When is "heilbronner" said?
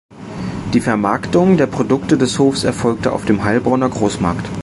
3.43-3.89